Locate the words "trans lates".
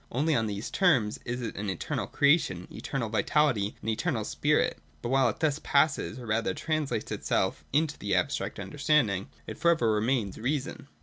6.55-7.11